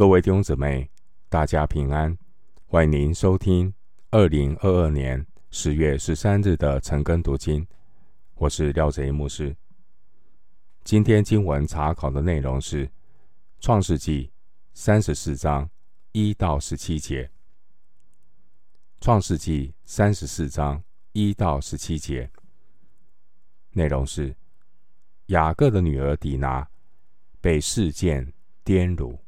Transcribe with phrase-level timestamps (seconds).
[0.00, 0.90] 各位弟兄姊妹，
[1.28, 2.16] 大家平安！
[2.64, 3.70] 欢迎您收听
[4.10, 7.66] 二零二二年十月十三日的晨更读经。
[8.36, 9.54] 我是廖贼一牧师。
[10.84, 12.86] 今天经文查考的内容是
[13.60, 14.28] 《创世纪》
[14.72, 15.68] 三十四章
[16.12, 17.24] 一到十七节。
[19.02, 20.82] 《创世纪》三十四章
[21.12, 22.30] 一到十七节
[23.72, 24.34] 内容是
[25.26, 26.66] 雅各的女儿底拿
[27.38, 28.32] 被示剑
[28.64, 29.18] 玷辱。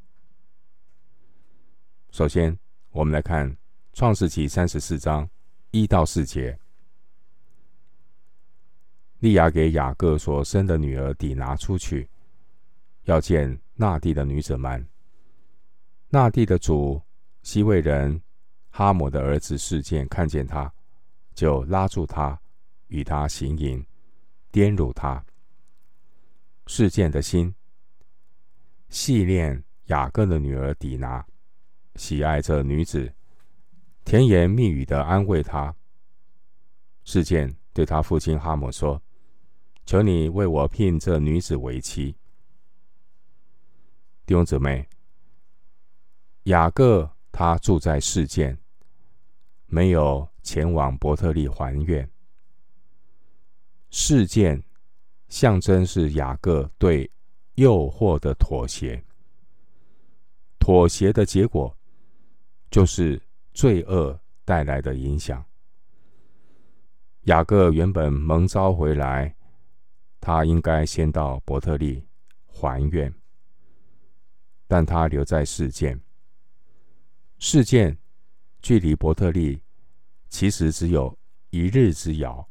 [2.13, 2.55] 首先，
[2.91, 3.49] 我们来看
[3.93, 5.27] 《创世纪》三十四章
[5.71, 6.55] 一到四节。
[9.17, 12.07] 利亚给雅各所生的女儿底拿出去，
[13.05, 14.87] 要见那地的女子们。
[16.07, 17.01] 那地的主
[17.41, 18.21] 希未人
[18.69, 20.71] 哈姆的儿子事件看见他，
[21.33, 22.39] 就拉住他，
[22.89, 23.83] 与他行淫，
[24.51, 25.25] 玷辱他。
[26.67, 27.55] 事件的心
[28.89, 31.25] 细恋雅各的女儿底拿。
[31.95, 33.13] 喜爱这女子，
[34.03, 35.73] 甜言蜜语的安慰她。
[37.03, 39.01] 示剑对他父亲哈姆说
[39.85, 42.15] ：“求你为我聘这女子为妻。”
[44.25, 44.87] 弟兄姊妹，
[46.43, 48.57] 雅各他住在示剑，
[49.65, 52.09] 没有前往伯特利还愿。
[53.91, 54.63] 示剑
[55.27, 57.09] 象征是雅各对
[57.55, 59.03] 诱惑的妥协，
[60.57, 61.75] 妥协的结果。
[62.73, 63.21] 就是
[63.53, 65.45] 罪恶带来的影响。
[67.25, 69.35] 雅各原本蒙召回来，
[70.19, 72.03] 他应该先到伯特利
[72.47, 73.13] 还愿，
[74.67, 76.01] 但他留在示剑。
[77.37, 77.95] 示剑
[78.59, 79.61] 距离伯特利
[80.27, 81.15] 其实只有
[81.51, 82.43] 一日之遥。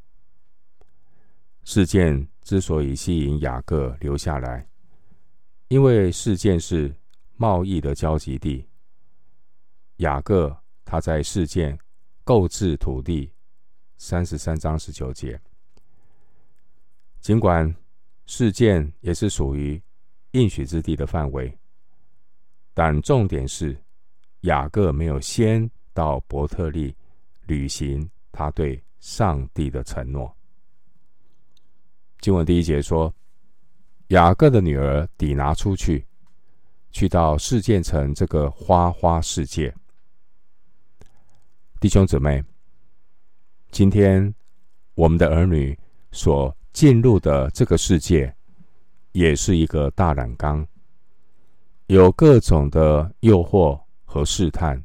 [1.65, 4.65] 事件之所以吸引雅各留下来，
[5.67, 6.95] 因为事件是
[7.35, 8.65] 贸易的交集地。
[9.97, 11.77] 雅各他在事件
[12.23, 13.31] 购置土地，
[13.97, 15.39] 三十三章十九节。
[17.19, 17.73] 尽管
[18.25, 19.81] 事件也是属于
[20.31, 21.57] 应许之地的范围，
[22.73, 23.77] 但重点是
[24.41, 26.95] 雅各没有先到伯特利
[27.45, 30.35] 履行他对上帝的承诺。
[32.19, 33.13] 经文第一节说，
[34.07, 36.05] 雅各的女儿底拿出去，
[36.91, 39.73] 去到示剑城这个花花世界。
[41.83, 42.41] 弟兄姊妹，
[43.69, 44.33] 今天
[44.95, 45.77] 我们的儿女
[46.13, 48.33] 所进入的这个世界，
[49.11, 50.65] 也是一个大染缸，
[51.87, 54.81] 有各种的诱惑和试探，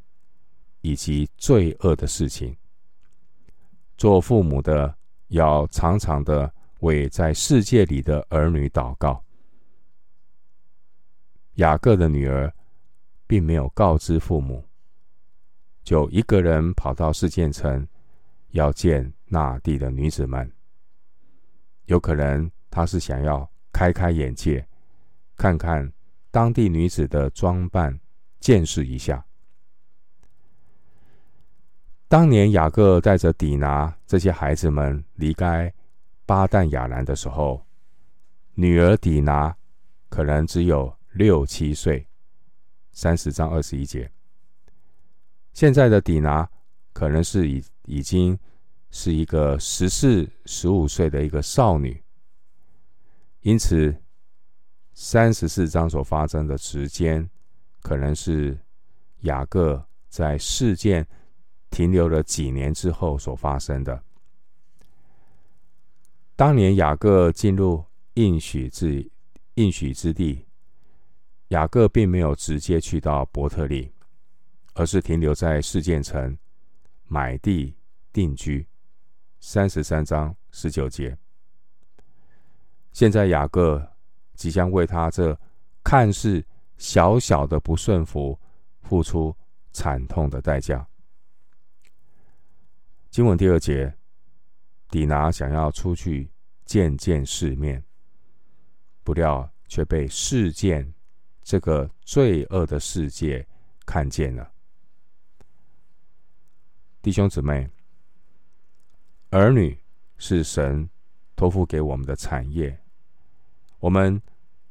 [0.81, 2.57] 以及罪恶的事情。
[3.97, 4.93] 做父母的
[5.29, 9.23] 要常常的为在世界里的儿女祷告。
[11.59, 12.53] 雅各的女儿
[13.29, 14.68] 并没有告知父母。
[15.89, 17.89] 就一个人跑到示剑城，
[18.51, 20.53] 要见那地的女子们。
[21.87, 24.69] 有可能他是想要开开眼界，
[25.35, 25.91] 看看
[26.31, 27.99] 当地女子的装扮，
[28.39, 29.25] 见识一下。
[32.07, 35.73] 当年雅各带着底拿这些孩子们离开
[36.27, 37.65] 巴旦亚兰的时候，
[38.53, 39.57] 女儿底拿
[40.11, 42.07] 可能只有六七岁。
[42.93, 44.13] 三十章二十一节。
[45.59, 46.49] 现在的底拿
[46.93, 48.39] 可能是已已经
[48.93, 52.01] 是一个十四、十五岁的一个少女，
[53.41, 53.93] 因此
[54.95, 57.29] 三十四章所发生的时间，
[57.81, 58.57] 可能是
[59.23, 61.05] 雅各在事件
[61.71, 64.01] 停留了几年之后所发生的。
[66.37, 69.11] 当年雅各进入应许之
[69.55, 70.47] 应许之地，
[71.49, 73.93] 雅各并没有直接去到伯特利。
[74.79, 76.39] 而是停留在事件城，
[77.09, 77.77] 买地
[78.13, 78.65] 定居。
[79.41, 81.19] 三十三章十九节。
[82.93, 83.85] 现在雅各
[84.35, 85.37] 即将为他这
[85.83, 86.45] 看似
[86.77, 88.39] 小小的不顺服，
[88.83, 89.37] 付出
[89.73, 90.87] 惨痛的代价。
[93.11, 93.93] 经文第二节，
[94.91, 96.31] 底拿想要出去
[96.65, 97.83] 见见世面，
[99.03, 100.95] 不料却被事件
[101.43, 103.45] 这个罪恶的世界
[103.85, 104.49] 看见了。
[107.01, 107.71] 弟兄姊妹，
[109.31, 109.79] 儿女
[110.17, 110.91] 是神
[111.37, 112.77] 托付给我们的产业。
[113.79, 114.21] 我们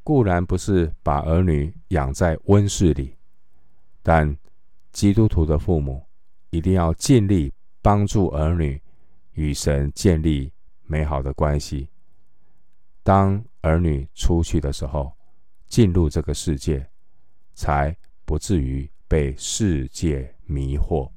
[0.03, 3.15] 固然不是把儿女养在温室里，
[4.03, 4.37] 但
[4.91, 6.05] 基督徒的父母
[6.49, 8.81] 一定要尽力帮助儿女
[9.33, 10.51] 与神建立
[10.83, 11.87] 美好的关系。
[13.03, 15.13] 当儿女出去的时候，
[15.67, 16.85] 进入这个世界，
[17.53, 17.95] 才
[18.25, 21.09] 不至于被世界迷惑。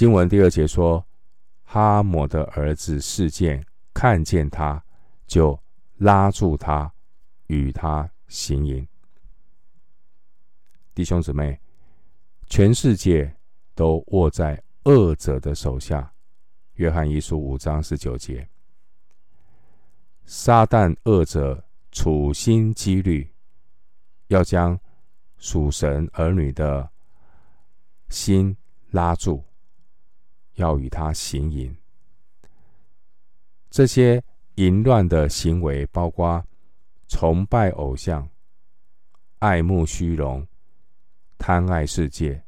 [0.00, 1.06] 经文第二节说，
[1.62, 3.62] 哈姆的儿子示剑
[3.92, 4.82] 看见他，
[5.26, 5.60] 就
[5.98, 6.90] 拉住他，
[7.48, 8.88] 与他行淫。
[10.94, 11.60] 弟兄姊妹，
[12.46, 13.36] 全世界
[13.74, 16.10] 都握在恶者的手下。
[16.76, 18.48] 约翰一书五章十九节，
[20.24, 21.62] 撒旦恶者
[21.92, 23.30] 处心积虑，
[24.28, 24.80] 要将
[25.36, 26.90] 属神儿女的
[28.08, 28.56] 心
[28.92, 29.44] 拉住，
[30.60, 31.76] 要与他行淫。
[33.70, 34.22] 这些
[34.54, 36.44] 淫乱的行为，包括
[37.08, 38.28] 崇拜偶像、
[39.40, 40.46] 爱慕虚荣。
[41.42, 42.44] 贪爱世界，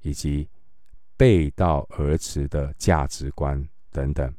[0.00, 0.48] 以及
[1.14, 4.34] 背道而驰的价值观等等，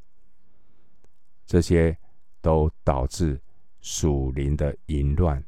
[1.45, 1.95] 这些
[2.41, 3.39] 都导致
[3.79, 5.41] 属灵的淫乱。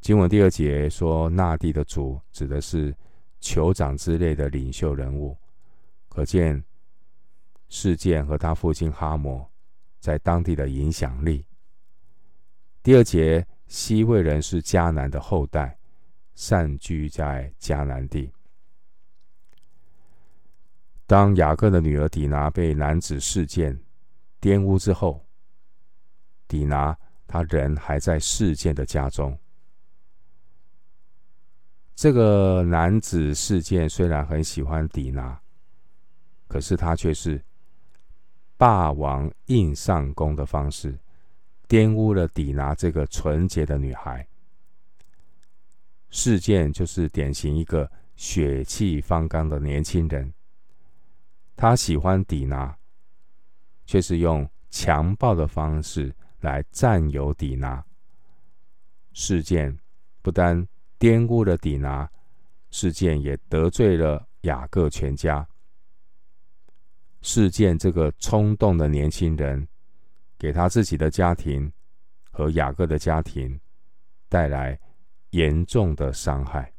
[0.00, 2.96] 经文第二节说，那地的主指的是
[3.40, 5.36] 酋长之类的领袖人物，
[6.08, 6.62] 可见
[7.68, 9.50] 事件和他父亲哈抹
[9.98, 11.44] 在当地的影响力。
[12.82, 15.76] 第二节，西魏人是迦南的后代。
[16.32, 18.32] 散居在迦南地。
[21.06, 23.78] 当雅各的女儿底拿被男子事件
[24.40, 25.22] 玷污之后，
[26.48, 26.96] 底拿
[27.26, 29.38] 他人还在事件的家中。
[32.00, 35.38] 这个男子事件虽然很喜欢底拿，
[36.48, 37.44] 可是他却是
[38.56, 40.98] 霸王硬上弓的方式
[41.68, 44.26] 玷污了底拿这个纯洁的女孩。
[46.08, 50.32] 事件就是典型一个血气方刚的年轻人，
[51.54, 52.74] 他喜欢底拿，
[53.84, 57.84] 却是用强暴的方式来占有底拿。
[59.12, 59.78] 事件
[60.22, 60.66] 不单
[61.00, 62.08] 玷污了底拿，
[62.70, 65.44] 事件也得罪了雅各全家。
[67.22, 69.66] 事件这个冲动的年轻人，
[70.38, 71.72] 给他自己的家庭
[72.30, 73.58] 和雅各的家庭
[74.28, 74.78] 带来
[75.30, 76.70] 严重的伤害。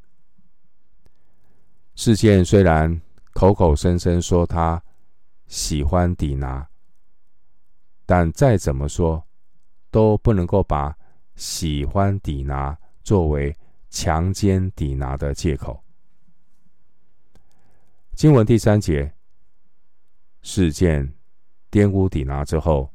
[1.95, 3.01] 事件虽然
[3.33, 4.81] 口口声声说他
[5.47, 6.67] 喜欢底拿，
[8.05, 9.23] 但再怎么说
[9.89, 10.95] 都不能够把
[11.35, 13.55] 喜欢底拿作为
[13.91, 15.83] 强奸底拿的借口。
[18.15, 19.13] 经文第三节，
[20.41, 21.13] 事件
[21.69, 22.91] 玷污底拿之后，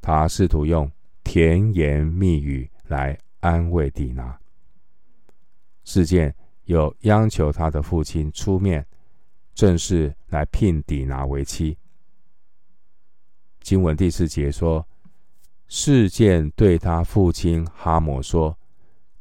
[0.00, 0.90] 他试图用
[1.22, 4.38] 甜言蜜语来安慰底拿。
[5.82, 6.34] 事件
[6.64, 8.86] 又央求他的父亲出面，
[9.52, 11.76] 正式来聘底拿为妻。
[13.60, 14.86] 经文第四节说
[15.68, 18.56] ：“事件对他父亲哈姆说，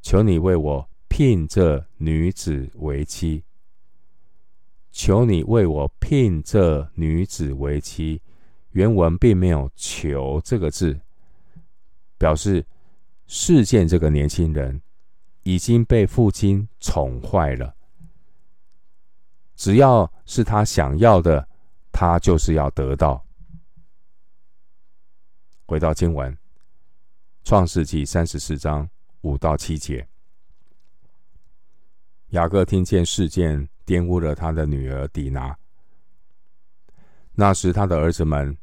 [0.04, 3.44] 求你为我聘这女子为妻。
[4.92, 8.22] 求你为我聘这女子为妻。”
[8.74, 11.00] 原文并没有“求”这个字，
[12.20, 12.64] 表示
[13.26, 14.80] 事件这个年轻人。
[15.46, 17.76] 已经被父亲宠坏了。
[19.58, 21.46] 只要是他想要的，
[21.92, 23.26] 他就是要得到。
[25.66, 26.32] 回到经文，
[27.44, 28.90] 《创世纪》三十四章
[29.24, 30.06] 五到七节，
[32.30, 35.57] 雅各听见事件玷污了他的女儿底拿。
[37.33, 38.56] 那时他的儿子们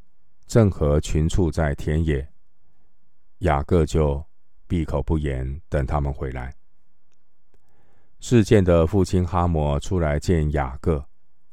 [0.47, 2.27] 正和群畜在田野，
[3.39, 4.23] 雅各就
[4.67, 6.55] 闭口不言，等他们回来。
[8.21, 11.03] 事件的父亲哈摩出来见雅各，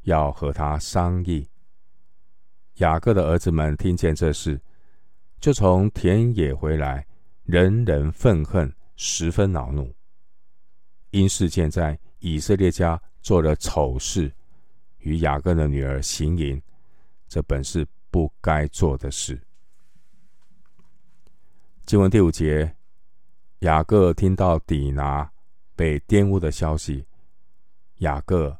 [0.01, 1.47] 要和他商议。
[2.75, 4.61] 雅各的儿子们听见这事，
[5.39, 7.07] 就从田野回来，
[7.45, 9.95] 人人愤恨，十分恼怒。
[11.11, 14.29] 因事件在以色列家做了丑事，
[14.97, 16.61] 与雅各的女儿行淫，
[17.29, 19.41] 这本是不该做的事。
[21.85, 22.75] 经文第五节，
[23.59, 25.31] 雅各听到底拿。
[25.77, 27.05] 被玷污的消息，
[27.97, 28.57] 雅各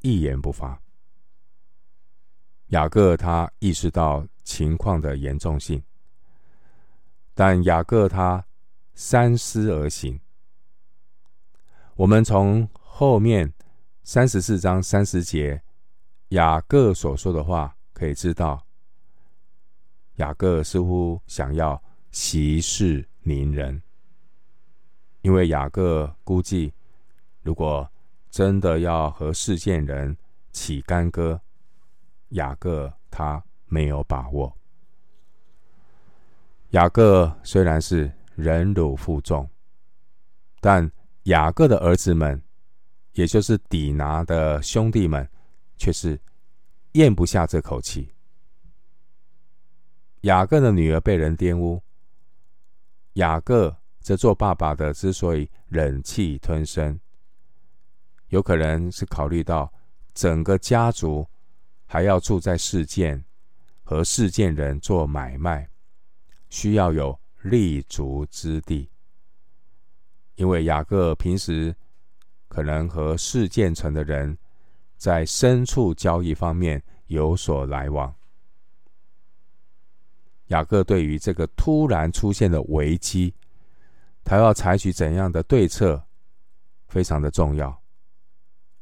[0.00, 0.80] 一言不发。
[2.68, 5.82] 雅各他意识到情况的严重性，
[7.34, 8.42] 但雅各他
[9.02, 10.20] 三思而行。
[11.94, 13.50] 我们从后面
[14.02, 15.62] 三十四章三十节
[16.28, 18.66] 雅各所说的话可以知道，
[20.16, 23.82] 雅各似乎想要息事宁人。
[25.22, 26.74] 因为雅各估计，
[27.40, 27.90] 如果
[28.30, 30.14] 真的要和示剑人
[30.52, 31.40] 起干戈，
[32.28, 34.54] 雅各他没有把握。
[36.72, 39.48] 雅各虽然是忍辱负重，
[40.60, 40.90] 但
[41.24, 42.42] 雅各的儿子们，
[43.12, 45.28] 也就是底拿的兄弟们，
[45.76, 46.18] 却是
[46.92, 48.12] 咽不下这口气。
[50.22, 51.82] 雅各的女儿被人玷污，
[53.14, 56.98] 雅各这做爸爸的之所以忍气吞声，
[58.28, 59.72] 有可能是考虑到
[60.12, 61.26] 整个家族
[61.86, 63.24] 还要住在事件，
[63.82, 65.68] 和事件人做买卖，
[66.48, 68.88] 需要有立足之地。
[70.36, 71.74] 因为雅各平时
[72.48, 74.36] 可能和示剑城的人
[74.96, 78.14] 在牲畜交易方面有所来往。
[80.46, 83.32] 雅各对于这个突然出现的危机，
[84.24, 86.02] 他要采取怎样的对策，
[86.88, 87.80] 非常的重要，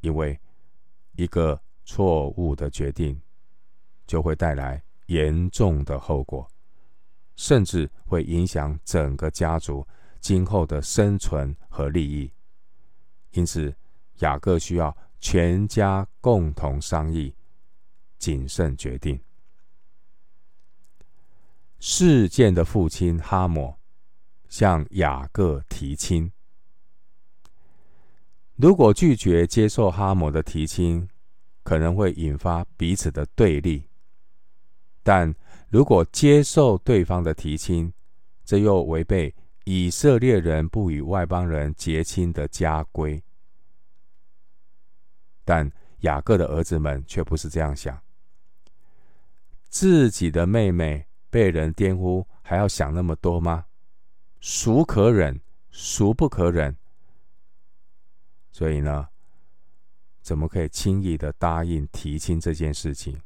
[0.01, 0.39] 因为
[1.17, 3.21] 一个错误的决定
[4.07, 6.49] 就会带来严重的后果，
[7.39, 9.87] 甚至会影响整个家族
[10.21, 12.31] 今后的生存和利益。
[13.31, 13.73] 因此，
[14.19, 17.33] 雅各需要全家共同商议，
[18.19, 19.19] 谨慎决定。
[21.79, 23.73] 事件的父亲哈姆
[24.49, 26.31] 向雅各提亲。
[28.57, 31.09] 如果拒绝接受哈姆的提亲，
[31.63, 33.89] 可能会引发彼此的对立；
[35.05, 35.33] 但
[35.69, 37.93] 如果接受对方的提亲，
[38.45, 39.35] 这又违背
[39.65, 43.23] 以色列人不与外邦人结亲的家规。
[45.45, 45.71] 但
[46.01, 48.01] 雅各的儿子们却不是这样想，
[49.69, 51.05] 自己的妹妹。
[51.31, 53.67] 被人玷污，还要想那么多吗？
[54.41, 55.39] 孰可忍，
[55.71, 56.75] 孰不可忍？
[58.51, 59.09] 所以呢，
[60.23, 63.21] 怎么可以轻易的答应提亲这件事情？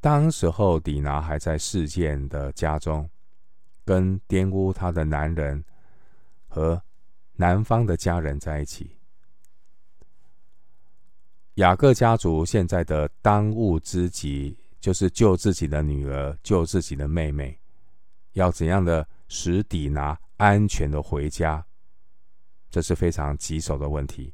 [0.00, 3.08] 当时候，底拿还在事件的家中，
[3.84, 5.64] 跟玷污他的男人
[6.48, 6.82] 和
[7.34, 8.96] 男方的家人在一起。
[11.54, 14.56] 雅各家族现在的当务之急。
[14.80, 17.60] 就是救自己的女儿，救自己的妹妹，
[18.32, 21.62] 要怎样的使底拿安全的回家？
[22.70, 24.32] 这是非常棘手的问题。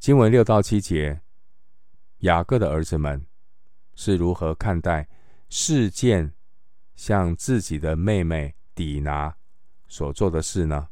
[0.00, 1.20] 经文六到七节，
[2.20, 3.26] 雅各的儿子们
[3.94, 5.08] 是如何看待
[5.48, 6.34] 事件
[6.94, 9.36] 向自己的妹妹底拿
[9.88, 10.88] 所做的事呢？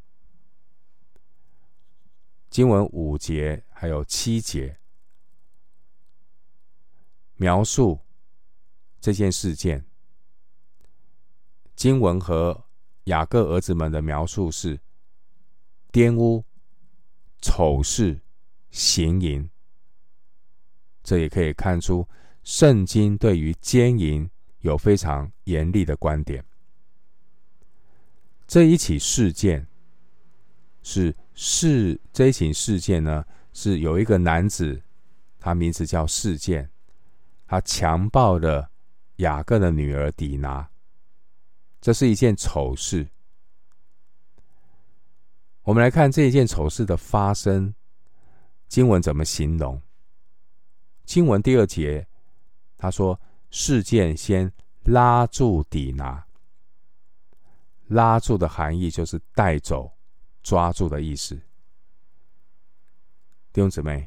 [2.51, 4.79] 经文五节还有七节。
[7.37, 8.01] 描述
[9.01, 9.87] 这件事件，
[11.77, 12.65] 经文和
[13.05, 14.81] 雅各儿子们的描述是
[15.93, 16.45] 玷污、
[17.41, 18.21] 丑事、
[18.71, 19.49] 行淫。
[21.09, 22.07] 这也可以看出
[22.45, 26.45] 圣经对于奸淫有非常严厉的观点。
[28.47, 29.67] 这一起事件
[30.83, 33.25] 是是这一起事件呢，
[33.55, 34.83] 是有一个男子，
[35.39, 36.69] 他名字叫事件。
[37.47, 38.71] 他强暴了
[39.17, 40.69] 雅各的女儿底拿，
[41.81, 43.09] 这是一件丑事。
[45.63, 47.75] 我们来看这一件丑事的发生，
[48.69, 49.81] 经文怎么形容？
[51.09, 52.07] 经文第二节，
[52.77, 53.19] 他说
[53.51, 56.27] ：“事件先拉住底拿，
[57.87, 59.91] 拉住的含义就是带走、
[60.43, 61.35] 抓住的意思。”
[63.55, 64.07] 弟兄姊妹，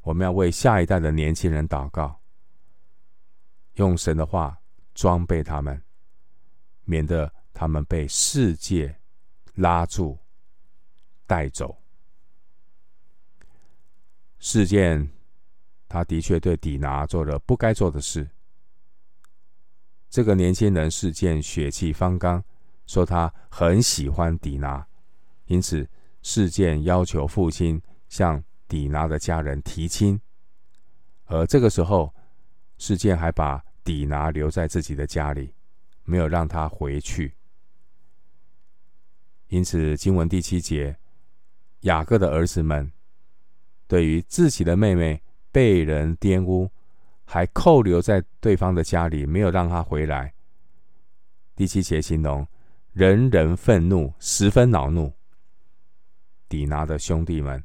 [0.00, 2.18] 我们要为下一代的年轻人祷告。
[3.74, 4.58] 用神的话
[4.94, 5.84] 装备他们，
[6.84, 8.98] 免得他们被世界
[9.56, 10.18] 拉住、
[11.26, 11.76] 带走。
[14.38, 15.12] 事件，
[15.96, 18.28] 他的确对底拿做了不该做的事。
[20.10, 22.44] 这个年轻人事件血气方刚，
[22.86, 24.86] 说他很喜欢底拿，
[25.46, 25.88] 因此
[26.20, 30.20] 事件要求父亲向底拿的家人提亲。
[31.24, 32.14] 而这个时候，
[32.76, 35.54] 事件还把底拿留在自己的家里，
[36.04, 37.34] 没有让他回去。
[39.48, 40.98] 因此，经文第七节，
[41.80, 42.92] 雅各的儿子们
[43.88, 45.22] 对于自己的妹妹
[45.56, 46.70] 被人玷污，
[47.24, 50.34] 还扣留在对方的家里，没有让他回来。
[51.54, 52.46] 第七节形容
[52.92, 55.10] 人人愤怒，十分恼怒。
[56.46, 57.64] 底拿的兄弟们，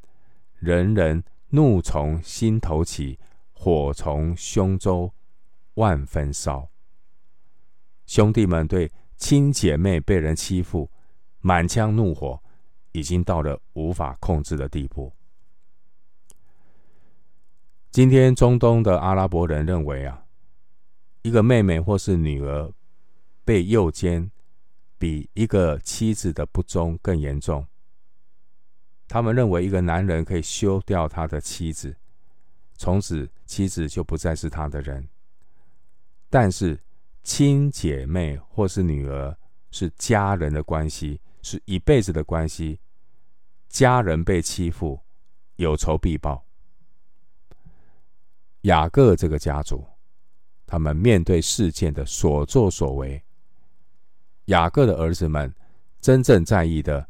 [0.57, 3.19] 人人怒从心头起，
[3.51, 5.12] 火从胸中
[5.74, 6.69] 万分烧，
[8.05, 10.89] 兄弟们对亲姐妹被人欺负，
[11.41, 12.41] 满腔怒火
[12.93, 15.12] 已经到了无法控制的地步。
[17.91, 20.24] 今天中东的阿拉伯人认为啊，
[21.24, 22.71] 一个妹妹或是女儿
[23.43, 24.31] 被诱奸，
[24.98, 27.67] 比一个妻子的不忠更严重。
[29.10, 31.93] 他们认为一个男人可以休掉他的妻子，
[32.77, 35.05] 从此妻子就不再是他的人。
[36.29, 36.79] 但是
[37.24, 39.38] 亲姐妹或是女儿
[39.69, 42.79] 是家人的关系，是一辈子的关系。
[43.67, 45.01] 家人被欺负，
[45.57, 46.45] 有仇必报。
[48.62, 49.86] 雅各这个家族，
[50.65, 53.24] 他们面对事件的所作所为，
[54.46, 55.53] 雅各的儿子们
[56.00, 57.08] 真正在意的。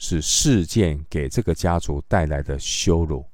[0.00, 3.28] 是事件给这个家族带来的羞辱。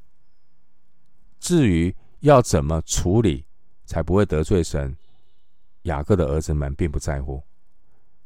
[1.39, 3.45] 至于要怎么处理
[3.85, 4.97] 才不会得罪神，
[5.83, 7.43] 雅各的儿子们并不在乎，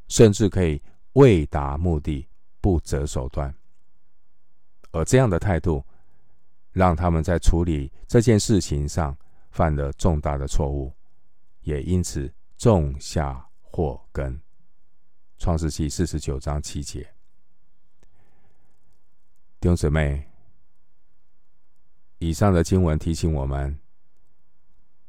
[0.06, 0.80] 甚至可以
[1.14, 2.28] 为达目的
[2.60, 3.52] 不择手段。
[4.92, 5.84] 而这样的态度，
[6.70, 9.18] 让他们在处理这件事情上
[9.58, 10.94] 犯了重大的错误，
[11.62, 14.40] 也因此种下祸根。
[15.36, 17.00] 创世纪四十九章七节。
[19.58, 20.24] 弟兄姊妹，
[22.18, 23.76] 以上的经文提醒我们，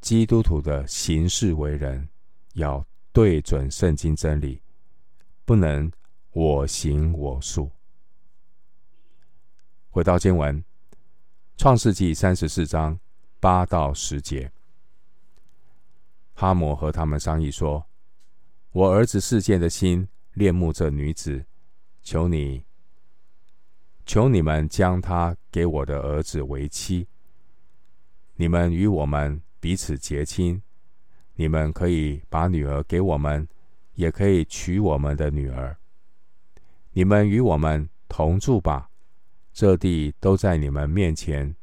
[0.02, 2.10] 基督徒的行事为人
[2.54, 4.60] 要对准圣经真理，
[5.46, 5.92] 不能
[6.32, 7.70] 我行我素。
[9.92, 10.60] 回到经文，
[11.56, 13.00] 《创世纪》三十四章
[13.40, 14.52] 八到十节，
[16.34, 17.86] 哈摩和他们商议说
[18.72, 21.46] ：“我儿子示剑的心恋慕这女子，
[22.04, 22.66] 求你。”
[24.06, 27.08] 求你们将她给我的儿子为妻。
[28.36, 30.62] 你们与我们彼此结亲，
[31.36, 33.48] 你们可以把女儿给我们，
[33.94, 35.78] 也可以娶我们的女儿。
[36.92, 38.90] 你们与我们同住吧，
[39.54, 41.56] 这地都在你们面前，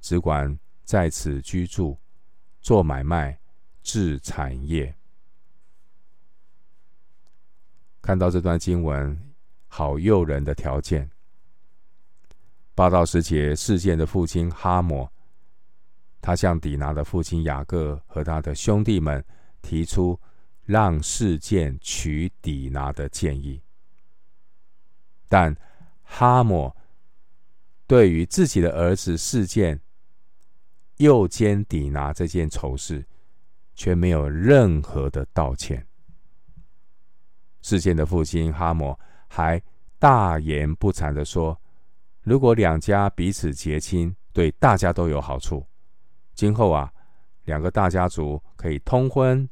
[0.00, 0.58] 只管
[0.88, 1.98] 在此居住，
[2.62, 3.38] 做买卖，
[3.82, 4.96] 置产业。
[8.00, 9.34] 看到这段经文，
[9.66, 11.06] 好诱人的条件。
[12.74, 15.12] 八到十节，事件的父亲哈摩，
[16.22, 19.22] 他向底拿的父亲雅各和他的兄弟们
[19.60, 20.18] 提出
[20.64, 23.60] 让事件娶底拿的建议，
[25.28, 25.54] 但
[26.02, 26.74] 哈摩
[27.86, 29.78] 对于自己的儿子事件
[30.98, 33.04] 右肩抵拿这件丑事，
[33.74, 35.84] 却没有任何的道歉。
[37.62, 39.60] 事件的父亲哈摩还
[39.98, 41.58] 大言不惭地说。
[42.22, 45.66] 如果两家彼此结亲，对大家都有好处。
[46.34, 46.92] 今后啊，
[47.44, 49.48] 两个大家族可以通婚。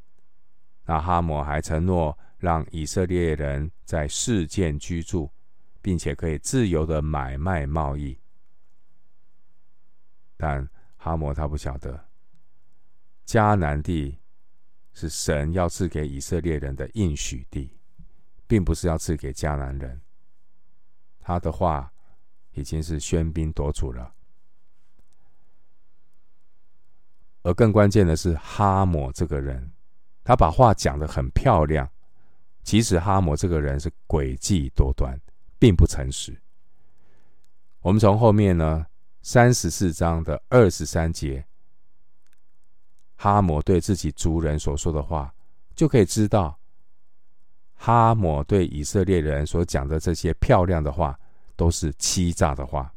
[0.84, 5.30] 那哈摩还承诺让以色列人在事件居住，
[5.80, 8.18] 并且可以自由的买卖贸易。
[10.36, 10.68] 但
[11.06, 12.08] 哈摩他不晓得，
[13.24, 14.18] 迦南地
[14.92, 17.78] 是神要赐给以色列人的应许地，
[18.48, 20.00] 并不是要赐给迦南人。
[21.20, 21.92] 他的话。
[22.52, 24.14] 已经是喧宾夺主了，
[27.42, 29.70] 而更关键的是哈摩这个人，
[30.24, 31.86] 他把话讲得很漂亮，
[32.62, 35.20] 其实哈摩这个人是诡计多端，
[35.58, 36.34] 并不诚实。
[37.80, 38.86] 我们从后面呢
[39.28, 41.44] 三十四章的二十三节，
[43.16, 45.34] 哈摩对自己族人所说的话，
[45.74, 46.56] 就可以知道，
[47.74, 51.18] 哈摩对以色列人所讲的这些漂亮的话。
[51.56, 52.92] 都是欺诈的话。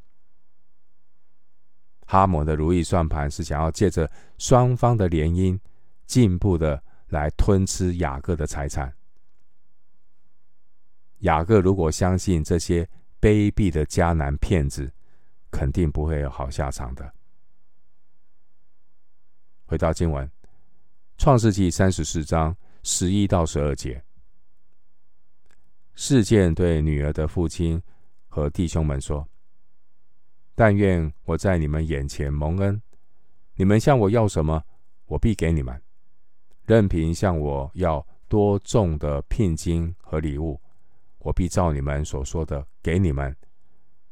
[2.06, 5.58] 哈摩的如意算盘是想要借着双方的联姻，
[6.06, 8.94] 进步的来吞吃雅各的财产。
[11.20, 12.88] 雅各如果相信这些
[13.22, 14.92] 卑鄙的迦南骗子，
[15.52, 17.14] 肯定不会有好下场的。
[19.66, 20.26] 回到经文，
[21.18, 24.04] 《创世记》三十四章十一到十二节，
[25.94, 27.82] 示剑对女儿的父亲。
[28.32, 29.28] 和弟兄们说
[30.54, 32.80] ：“但愿我在你们眼前蒙恩，
[33.56, 34.64] 你们向我要什么，
[35.06, 35.76] 我必给你们；
[36.64, 40.62] 任凭向我要多重的聘金和礼物，
[41.18, 43.36] 我必照你们所说的给你们。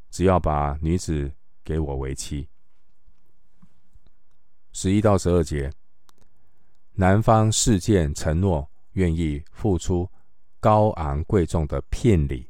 [0.09, 1.31] 只要把女子
[1.63, 2.47] 给我为妻。”
[4.73, 5.71] 十一到十二节，
[6.93, 10.09] 男方示剑承诺愿意付出
[10.59, 12.49] 高昂贵重的聘礼。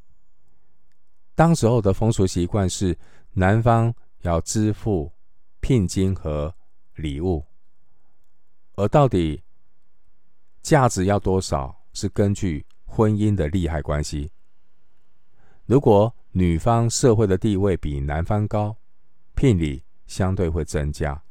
[1.35, 2.97] 当时候的风俗习惯是，
[3.31, 5.11] 男方要支付
[5.61, 6.53] 聘金和
[6.95, 7.45] 礼物，
[8.75, 9.43] 而到底
[10.61, 14.31] 价值要多少，是根据婚姻的利害关系。
[15.67, 18.75] 如果女方社会的地位比男方高，
[19.35, 21.21] 聘礼相对会增加。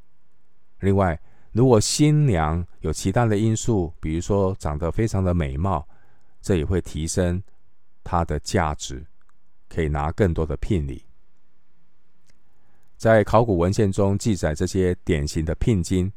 [0.80, 1.18] 另外，
[1.52, 5.88] 如果新娘有其他的因素，比如说长得非常的美貌，
[6.42, 7.42] 这也会提升
[8.04, 9.06] 他的价值，
[9.70, 11.02] 可以拿更多的聘礼。
[12.98, 16.12] 在考古文献中记载，这些典型的聘金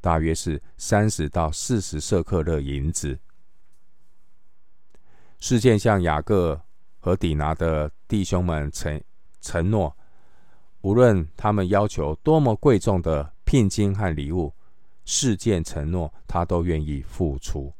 [0.00, 3.18] 大约是三十到四十舍克勒银子。
[5.38, 6.60] 事件像雅各
[6.98, 9.02] 和底拿的弟兄们承
[9.40, 9.96] 承诺，
[10.80, 14.54] 无论他们要求多么贵重的聘金和礼物，
[15.04, 17.72] 事件承诺他都愿意付出。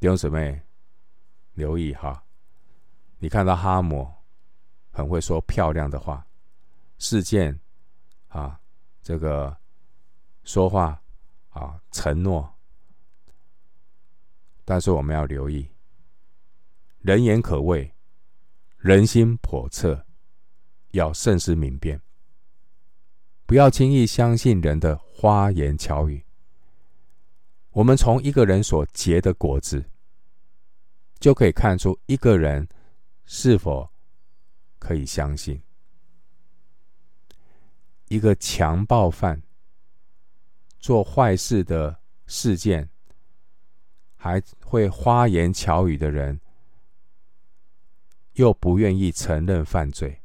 [0.00, 0.60] 弟兄姊妹，
[1.54, 2.22] 留意哈，
[3.18, 4.12] 你看到哈摩
[4.90, 6.26] 很会说漂亮的话，
[6.98, 7.58] 事件
[8.28, 8.60] 啊，
[9.02, 9.56] 这个
[10.44, 11.00] 说话
[11.50, 12.48] 啊，承诺。
[14.64, 15.68] 但是我们要留意，
[17.04, 17.92] 人言可畏，
[18.78, 20.06] 人心叵测，
[20.92, 22.00] 要慎思明辨，
[23.44, 26.24] 不要轻易相信人的花言巧语。
[27.72, 29.84] 我们从一个人所结的果子，
[31.20, 32.66] 就可以看出一个人
[33.26, 33.90] 是否
[34.78, 35.60] 可以相信。
[38.08, 39.42] 一个强暴犯
[40.78, 42.88] 做坏事的事件。
[44.16, 46.40] 还会花言巧语的人，
[48.34, 50.20] 又不愿意承认犯罪，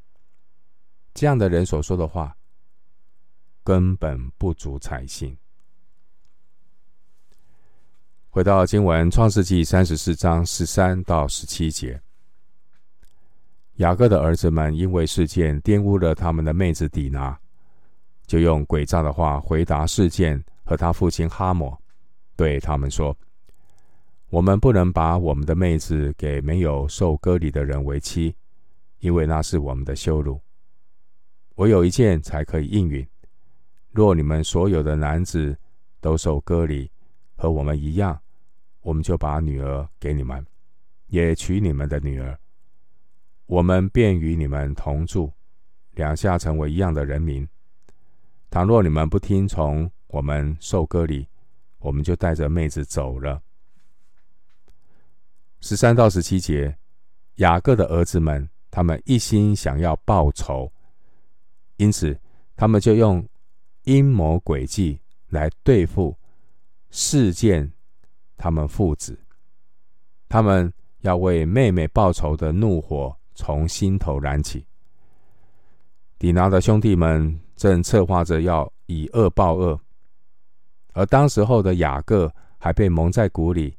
[1.13, 2.35] 这样的人所说的话，
[3.63, 5.37] 根本不足采信。
[8.29, 11.99] 回到经文，《创世纪》三十四章十三到十七节，
[13.75, 17.37] 雅各的儿子们因为事件玷污了他们的妹子底拿，
[18.25, 21.79] 就用诡诈的话回答事件和他父亲哈摩，
[22.35, 23.15] 对他们说。
[24.29, 28.35] 我们不能把我们的妹子给没有受割礼的人为妻，
[28.99, 30.39] 因为那是我们的羞辱。
[31.55, 33.05] 唯有一件才可以应允：
[33.91, 35.57] 若你们所有的男子
[35.99, 36.91] 都受割礼，
[37.35, 38.21] 和我们一样，
[38.81, 40.45] 我们就把女儿给你们，
[41.07, 42.37] 也娶你们的女儿，
[43.47, 45.33] 我们便与你们同住，
[45.95, 47.47] 两下成为一样的人民。
[48.51, 51.27] 倘若你们不听从我们受割礼，
[51.79, 53.41] 我们就带着妹子走了。
[55.61, 56.77] 十三到十七节，
[57.35, 60.71] 雅各的儿子们，他们一心想要报仇，
[61.77, 62.17] 因此
[62.55, 63.27] 他们就用
[63.83, 66.15] 阴谋诡计来对付
[66.89, 67.71] 事件
[68.37, 69.19] 他们父子。
[70.29, 74.65] 他们要为妹妹报仇的怒火从心头燃起。
[76.17, 79.79] 底拿的兄弟们正策划着要以恶报恶，
[80.93, 83.75] 而当时候的雅各还被蒙在鼓里。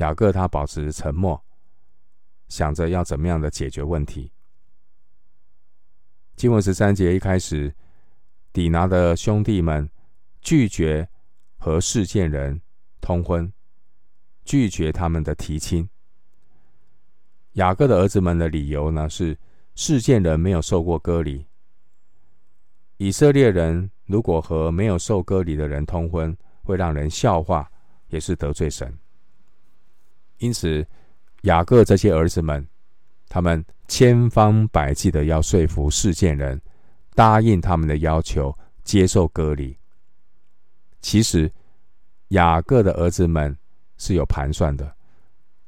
[0.00, 1.42] 雅各他保持沉默，
[2.48, 4.32] 想着要怎么样的解决问题。
[6.36, 7.74] 经文十三节一开始，
[8.50, 9.88] 底拿的兄弟们
[10.40, 11.06] 拒绝
[11.58, 12.58] 和示剑人
[12.98, 13.52] 通婚，
[14.42, 15.86] 拒绝他们的提亲。
[17.52, 19.38] 雅各的儿子们的理由呢是
[19.74, 21.46] 示剑人没有受过割礼。
[22.96, 27.70] 以色列人如果和没有受割礼的人通婚，会让人笑话，
[28.08, 28.98] 也是得罪神。
[30.40, 30.86] 因此，
[31.42, 32.66] 雅各这些儿子们，
[33.28, 36.60] 他们千方百计的要说服示剑人
[37.14, 39.76] 答应他们的要求，接受割礼。
[41.02, 41.50] 其实，
[42.28, 43.56] 雅各的儿子们
[43.98, 44.96] 是有盘算的，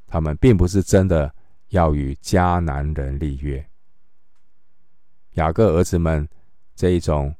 [0.06, 1.32] 他们并不是真的
[1.68, 3.64] 要与迦南人立约。
[5.32, 6.26] 雅各儿子们
[6.74, 7.34] 这一种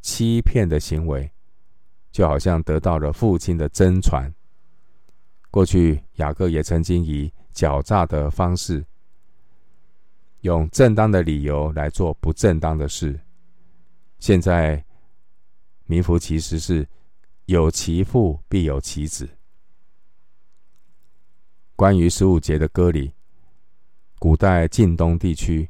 [0.00, 1.28] 欺骗的行为，
[2.12, 4.32] 就好像得到了父亲的真传。
[5.50, 8.84] 过去，雅各也曾经以狡诈的方式，
[10.42, 13.18] 用正当的理由来做不正当的事。
[14.18, 14.84] 现在，
[15.86, 16.86] 名副其实是
[17.46, 19.28] 有其父必有其子。
[21.74, 23.12] 关于十五节的割礼，
[24.18, 25.68] 古代近东地区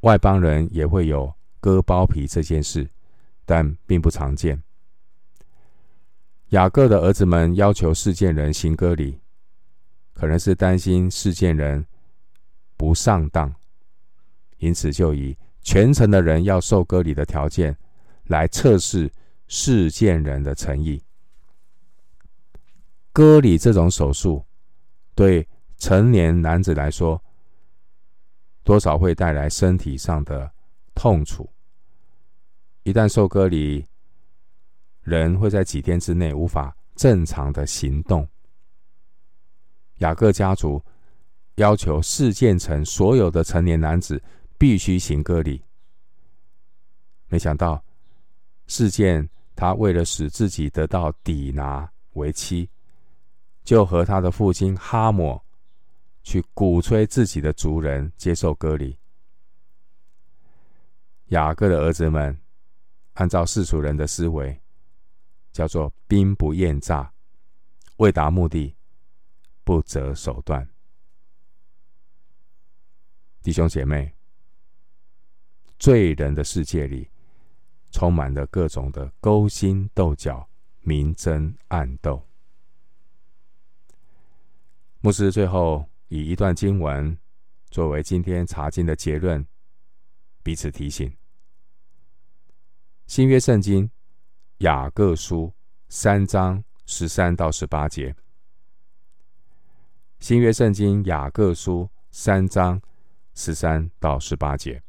[0.00, 2.88] 外邦人也会有割包皮这件事，
[3.44, 4.62] 但并不常见。
[6.54, 9.18] 雅各的儿子们要求示剑人行割礼，
[10.12, 11.84] 可能是担心示剑人
[12.76, 13.52] 不上当，
[14.58, 17.76] 因此就以全城的人要受割礼的条件
[18.26, 19.10] 来测试
[19.48, 21.02] 示剑人的诚意。
[23.12, 24.44] 割礼这种手术
[25.16, 27.20] 对成年男子来说，
[28.62, 30.52] 多少会带来身体上的
[30.94, 31.50] 痛楚。
[32.84, 33.84] 一旦受割礼，
[35.04, 38.26] 人会在几天之内无法正常的行动。
[39.98, 40.82] 雅各家族
[41.54, 44.20] 要求示剑城所有的成年男子
[44.58, 45.62] 必须行割礼。
[47.28, 47.82] 没想到
[48.66, 52.68] 事件他为了使自己得到抵拿为妻，
[53.62, 55.40] 就和他的父亲哈抹
[56.22, 58.98] 去鼓吹自己的族人接受割礼。
[61.28, 62.36] 雅各的儿子们
[63.14, 64.60] 按照世俗人的思维，
[65.54, 67.14] 叫做兵不厌诈，
[67.98, 68.74] 为达目的
[69.62, 70.68] 不择手段。
[73.40, 74.12] 弟兄姐妹，
[75.78, 77.08] 罪人的世界里
[77.92, 80.48] 充满了各种的勾心斗角、
[80.80, 82.26] 明争暗斗。
[85.00, 87.16] 牧师最后以一段经文
[87.70, 89.46] 作为今天查经的结论，
[90.42, 91.16] 彼此提醒。
[93.06, 93.88] 新约圣经
[94.64, 95.52] 雅各书
[95.90, 98.16] 三章十三到十八节。
[100.20, 102.80] 新约圣经雅各书三章
[103.34, 104.82] 十三到十八节。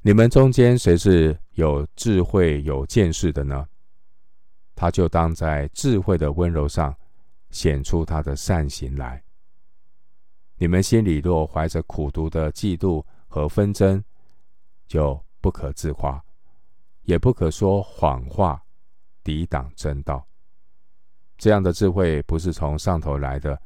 [0.00, 3.68] 你们中间谁是有智慧、有见识的呢？
[4.74, 6.96] 他就当在智慧的温柔上。
[7.50, 9.20] 显出他的善行来。
[10.56, 14.04] 你们心里若怀着苦毒的嫉妒和纷争，
[14.86, 16.24] 就不可自夸，
[17.10, 18.62] 也不可说谎话，
[19.24, 20.24] 抵挡真道。
[21.36, 23.60] 这样的智慧不是从上头来的，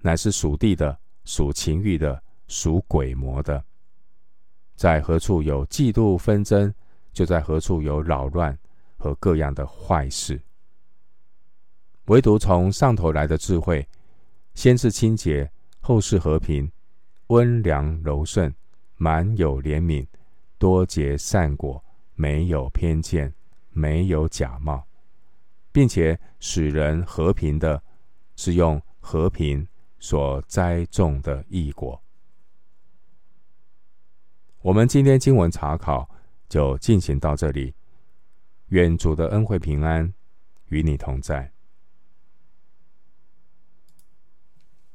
[0.00, 3.62] 乃是属地的、属情欲的、属鬼魔的。
[4.74, 6.74] 在何处有嫉妒纷争，
[7.12, 8.58] 就在何处有扰乱
[8.96, 10.42] 和各样的坏事。
[12.06, 13.88] 唯独从上头来的智慧，
[14.54, 15.48] 先是清洁，
[15.80, 16.68] 后是和平，
[17.28, 18.52] 温良柔顺，
[18.96, 20.04] 满有怜悯，
[20.58, 21.80] 多结善果，
[22.16, 23.32] 没有偏见，
[23.70, 24.82] 没有假冒，
[25.70, 27.80] 并且使人和平的，
[28.34, 32.02] 是用和平所栽种的异果。
[34.62, 36.10] 我们今天经文查考
[36.48, 37.74] 就进行到这里，
[38.68, 40.12] 愿主的恩惠平安
[40.68, 41.52] 与你同在。